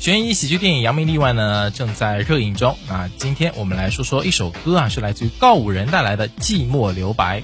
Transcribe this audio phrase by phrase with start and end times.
[0.00, 3.10] 悬疑喜剧电影《扬名立万》呢正在热映中啊。
[3.18, 7.40] 今天我们来说说一首歌啊，是来自于告五人带来的《寂寞留白》。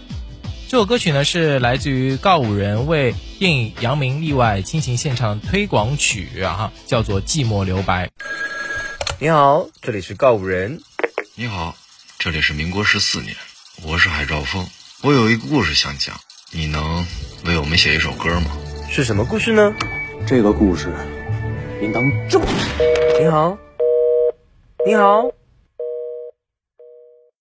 [0.66, 8.06] 这首歌曲呢是来自于告五人为电影《扬名立万》倾情献唱推广曲啊，叫做《寂寞留白》。
[9.18, 10.80] 你好，这里是告五人。
[11.34, 11.76] 你好，
[12.18, 13.36] 这里是民国十四年，
[13.82, 14.66] 我是海兆峰。
[15.02, 16.18] 我有一个故事想讲，
[16.52, 17.06] 你能
[17.44, 18.56] 为我们写一首歌吗？
[18.90, 19.74] 是什么故事呢？
[20.26, 20.90] 这个故事
[21.82, 23.20] 应当这么说。
[23.20, 23.58] 你好，
[24.86, 25.30] 你好。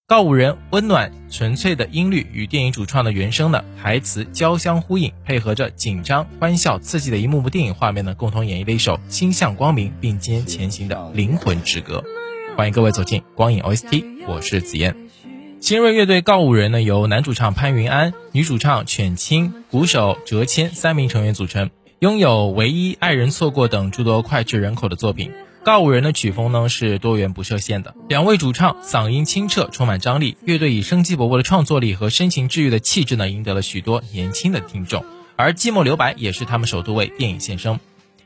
[0.08, 12.04] 告五人温暖纯粹的音律与电影主创的原声的台词交相呼应，配合着紧张、欢笑、刺激的一幕幕电影画面呢，共同演绎了一首心向光明并肩前行的灵魂之歌。
[12.56, 14.96] 欢迎各位走进光影 OST，我是紫嫣。
[15.60, 25.32] 新锐乐队告五人呢，由男主唱潘云安、女主唱犬青、鼓手哲谦三名成员组成，拥有《唯一》《爱人错过》等诸多脍炙人口的作品。
[25.64, 30.36] 告五人的曲风呢是多元不设限的，两位主唱嗓音清澈，充满张力。
[30.44, 35.06] 乐队以生机勃勃的创作力和深情治愈的气质呢，赢得了许多年轻的听众。
[35.38, 37.80] 而《寂寞留白》也是他们首度为电影献声。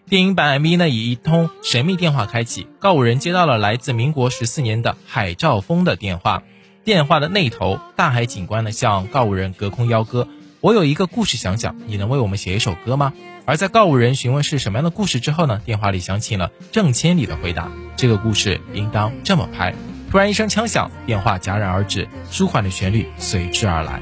[0.10, 6.42] 电影版 MV 呢以一通神秘电话开启，告五人接到了来自民国十四年的海兆峰的电话。
[6.84, 10.28] 电话的那头，大海警官呢向告五人隔空邀歌
[10.62, 13.14] ：“我有一个故事想讲，你能为我们写一首歌吗？”
[13.46, 19.74] 而在告五人询问是什么样的故事之后呢，电话里响起了郑千里的回答：“这个故事应当这么拍。”
[20.12, 24.02] 突然一声枪响，电话戛然而止，舒缓的旋律随之而来。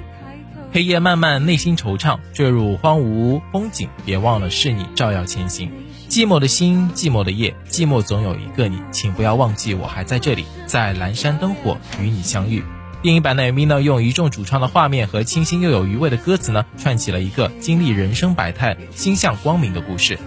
[0.73, 5.71] 黑夜漫漫，内心惆怅，坠入荒芜风景，别忘了是你照耀前行。
[6.09, 12.63] 寂寞的心，寂寞的夜，寂寞总有一个你，请不要忘记我还在这里，在阑珊灯火与你相遇。
[13.03, 20.17] 电影版的 MV 呢，用一众主唱的画面和清新又有余味的歌词呢，串起了一个经历人生百态、心向光明的故事。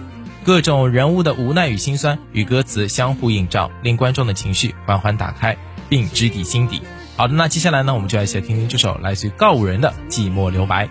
[0.43, 5.57] 各种人物的无奈与心酸与歌词相互映照，令观众的情绪缓缓打开，
[5.89, 6.81] 并直抵心底。
[7.17, 10.85] 好的，那接下来呢，我们就来一起来听听这首来自于告五人的《寂寞留白》。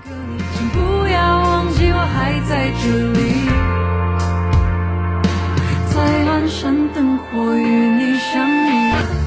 [0.54, 3.18] 请不要忘记我还在这里，
[5.88, 5.96] 在
[6.30, 9.19] 阑珊灯火与你相遇。